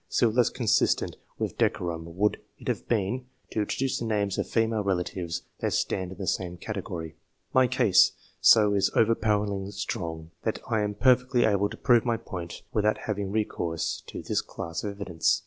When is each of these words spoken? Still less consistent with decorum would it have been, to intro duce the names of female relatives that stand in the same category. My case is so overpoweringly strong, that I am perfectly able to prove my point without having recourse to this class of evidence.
Still 0.09 0.31
less 0.31 0.49
consistent 0.49 1.15
with 1.37 1.59
decorum 1.59 2.17
would 2.17 2.39
it 2.57 2.67
have 2.69 2.87
been, 2.87 3.27
to 3.51 3.59
intro 3.59 3.77
duce 3.77 3.99
the 3.99 4.05
names 4.05 4.39
of 4.39 4.49
female 4.49 4.83
relatives 4.83 5.43
that 5.59 5.73
stand 5.73 6.11
in 6.11 6.17
the 6.17 6.25
same 6.25 6.57
category. 6.57 7.17
My 7.53 7.67
case 7.67 8.07
is 8.07 8.13
so 8.41 8.75
overpoweringly 8.95 9.69
strong, 9.69 10.31
that 10.41 10.57
I 10.67 10.81
am 10.81 10.95
perfectly 10.95 11.45
able 11.45 11.69
to 11.69 11.77
prove 11.77 12.03
my 12.03 12.17
point 12.17 12.63
without 12.73 12.97
having 13.05 13.29
recourse 13.29 14.01
to 14.07 14.23
this 14.23 14.41
class 14.41 14.83
of 14.83 14.93
evidence. 14.95 15.39